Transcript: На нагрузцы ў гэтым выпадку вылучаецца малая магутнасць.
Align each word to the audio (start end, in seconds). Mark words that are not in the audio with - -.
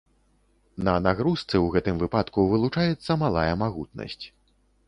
На 0.85 0.95
нагрузцы 1.07 1.53
ў 1.65 1.75
гэтым 1.75 2.01
выпадку 2.05 2.47
вылучаецца 2.55 3.19
малая 3.25 3.53
магутнасць. 3.65 4.25